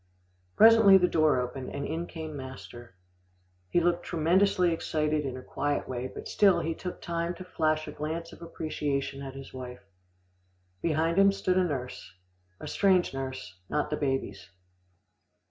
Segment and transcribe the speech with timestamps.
[0.55, 2.95] Presently the door opened, and in came master.
[3.69, 7.87] He looked tremendously excited in a quiet way, but still he took time to flash
[7.87, 9.83] a glance of appreciation at his wife.
[10.81, 12.13] Behind him stood a nurse
[12.59, 14.49] a strange nurse, not the baby's.